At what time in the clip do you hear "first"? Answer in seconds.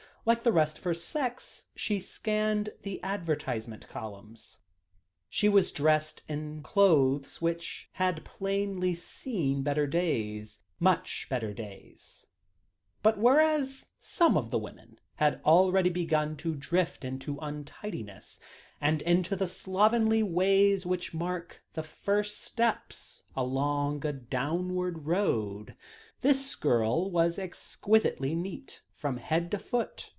21.81-22.41